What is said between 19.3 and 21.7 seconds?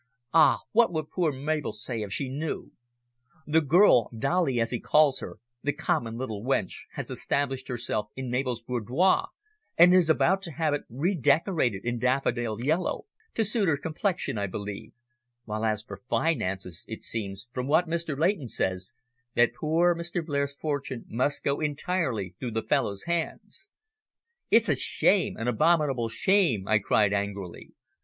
that poor Mr. Blair's fortune must go